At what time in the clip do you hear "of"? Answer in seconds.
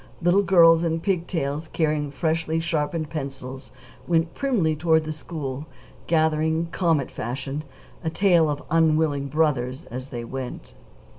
8.49-8.63